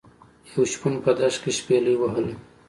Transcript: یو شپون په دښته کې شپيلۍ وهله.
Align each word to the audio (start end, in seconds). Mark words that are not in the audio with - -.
یو 0.51 0.63
شپون 0.71 0.93
په 1.03 1.11
دښته 1.17 1.39
کې 1.41 1.51
شپيلۍ 1.57 1.95
وهله. 1.97 2.33